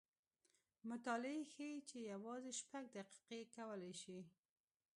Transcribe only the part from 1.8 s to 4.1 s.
چې یوازې شپږ دقیقې کولی